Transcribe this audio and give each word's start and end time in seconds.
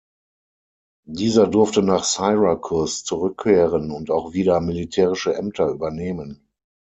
Dieser 1.05 1.45
durfte 1.45 1.83
nach 1.83 2.05
Syrakus 2.05 3.03
zurückkehren 3.03 3.91
und 3.91 4.09
auch 4.09 4.33
wieder 4.33 4.59
militärische 4.59 5.35
Ämter 5.35 5.67
übernehmen. 5.69 6.49